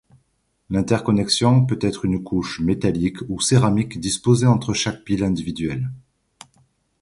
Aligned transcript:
L'interconnexion 0.71 1.63
peut 1.63 1.77
être 1.79 2.05
une 2.05 2.23
couche 2.23 2.59
métallique 2.59 3.17
ou 3.29 3.39
céramique 3.39 3.99
disposée 3.99 4.47
entre 4.47 4.73
chaque 4.73 5.03
pile 5.03 5.23
individuelle. 5.23 5.91